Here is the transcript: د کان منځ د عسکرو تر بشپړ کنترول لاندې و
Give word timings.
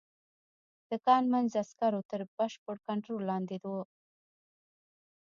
د 0.89 0.91
کان 1.05 1.23
منځ 1.33 1.47
د 1.53 1.57
عسکرو 1.63 2.01
تر 2.11 2.21
بشپړ 2.37 2.75
کنترول 2.87 3.21
لاندې 3.31 3.57
و 3.63 3.65